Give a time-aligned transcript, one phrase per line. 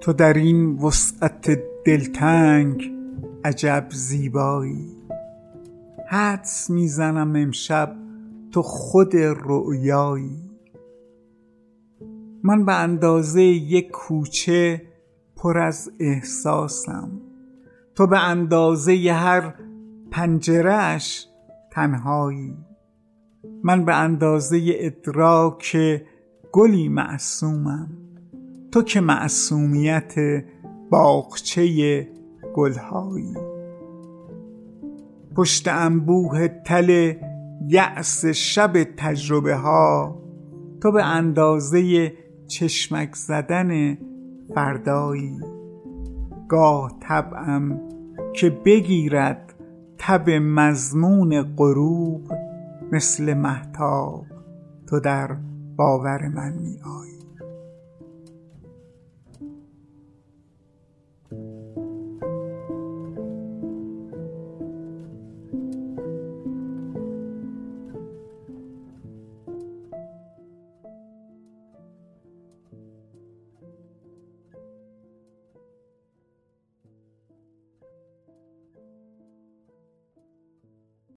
[0.00, 2.92] تو در این وسعت دلتنگ
[3.44, 4.96] عجب زیبایی.
[6.08, 7.96] حدس می‌زنم امشب
[8.50, 10.50] تو خود رؤیایی.
[12.42, 14.82] من به اندازه یک کوچه
[15.36, 17.10] پر از احساسم.
[17.94, 19.54] تو به اندازه هر
[20.10, 21.26] پنجرهش
[21.72, 22.56] تنهایی.
[23.64, 25.76] من به اندازه ادراک
[26.52, 28.05] گلی معصومم.
[28.76, 30.14] تو که معصومیت
[30.90, 32.08] باغچه
[32.54, 33.34] گلهایی.
[35.36, 37.14] پشت انبوه تل
[37.68, 40.18] یأس شب تجربه ها
[40.82, 42.12] تو به اندازه
[42.46, 43.98] چشمک زدن
[44.54, 45.40] فردایی.
[46.48, 47.80] گاه طبعم
[48.34, 49.54] که بگیرد
[49.98, 52.32] تب مضمون غروب
[52.92, 54.24] مثل محتاب
[54.88, 55.36] تو در
[55.76, 57.15] باور من می آیی